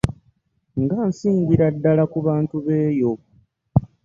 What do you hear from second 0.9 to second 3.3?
nsingira ddala ku bantu b'eyo.